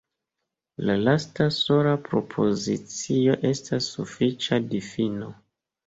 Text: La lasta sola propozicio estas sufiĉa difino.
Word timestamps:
La 0.89 0.95
lasta 1.01 1.47
sola 1.59 1.93
propozicio 2.09 3.39
estas 3.53 3.95
sufiĉa 3.95 4.65
difino. 4.77 5.35